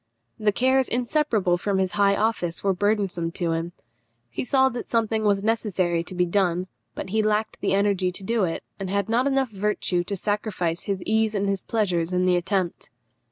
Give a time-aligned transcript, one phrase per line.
[0.39, 3.71] The cares inseparable from his high office were burdensome to him.
[4.31, 8.23] He saw that something was necessary to be done; but he lacked the energy to
[8.23, 12.25] do it, and had not virtue enough to sacrifice his ease and his pleasures in
[12.25, 12.89] the attempt.